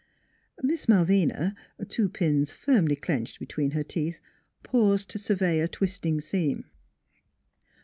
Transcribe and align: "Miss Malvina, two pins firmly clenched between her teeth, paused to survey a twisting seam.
"Miss 0.63 0.87
Malvina, 0.89 1.55
two 1.87 2.09
pins 2.09 2.51
firmly 2.51 2.95
clenched 2.95 3.37
between 3.37 3.69
her 3.77 3.83
teeth, 3.83 4.19
paused 4.63 5.11
to 5.11 5.19
survey 5.19 5.59
a 5.59 5.67
twisting 5.67 6.19
seam. 6.19 6.65